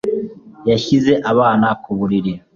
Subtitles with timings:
[0.69, 2.33] Yashyize abana ku buriri